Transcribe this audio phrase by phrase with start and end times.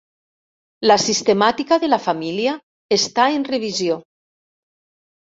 [0.91, 2.57] La sistemàtica de la família
[3.01, 4.03] està en revisió.